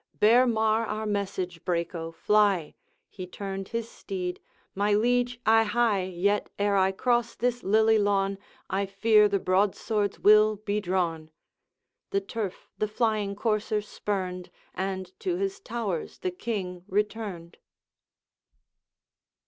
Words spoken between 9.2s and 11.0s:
the broadswords will be